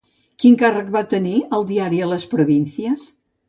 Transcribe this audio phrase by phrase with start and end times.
[0.43, 3.07] Quin càrrec va tenir al diari Las Provincias?